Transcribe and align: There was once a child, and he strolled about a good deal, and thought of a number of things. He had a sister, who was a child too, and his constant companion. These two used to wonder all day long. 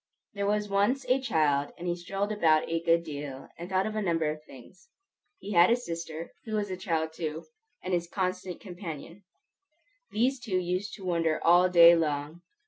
There 0.33 0.47
was 0.47 0.67
once 0.67 1.05
a 1.07 1.21
child, 1.21 1.73
and 1.77 1.87
he 1.87 1.95
strolled 1.95 2.31
about 2.31 2.67
a 2.67 2.81
good 2.81 3.03
deal, 3.03 3.49
and 3.59 3.69
thought 3.69 3.85
of 3.85 3.95
a 3.95 4.01
number 4.01 4.31
of 4.31 4.43
things. 4.43 4.89
He 5.37 5.51
had 5.51 5.69
a 5.69 5.75
sister, 5.75 6.31
who 6.45 6.55
was 6.55 6.71
a 6.71 6.75
child 6.75 7.13
too, 7.13 7.45
and 7.83 7.93
his 7.93 8.07
constant 8.09 8.59
companion. 8.59 9.21
These 10.09 10.39
two 10.39 10.57
used 10.57 10.95
to 10.95 11.05
wonder 11.05 11.39
all 11.45 11.69
day 11.69 11.95
long. 11.95 12.41